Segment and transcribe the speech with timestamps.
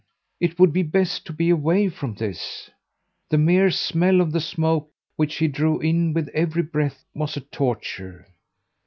[0.39, 2.71] It would be best to be away from this.
[3.29, 7.41] The mere smell of the smoke which he drew in with every breath was a
[7.41, 8.25] torture.